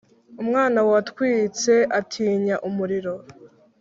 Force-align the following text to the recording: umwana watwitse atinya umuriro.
umwana 0.41 0.79
watwitse 0.89 1.73
atinya 1.99 2.55
umuriro. 2.67 3.13